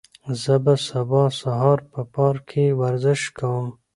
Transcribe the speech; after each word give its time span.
زه 0.41 0.55
به 0.65 0.73
سبا 0.87 1.23
سهار 1.39 1.79
په 1.91 2.01
پارک 2.13 2.43
کې 2.51 2.65
ورزش 2.81 3.21
کوم. 3.37 3.67